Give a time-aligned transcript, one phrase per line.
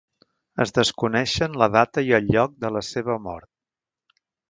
[0.63, 3.51] Es desconeixen la data i el lloc de la seva mort.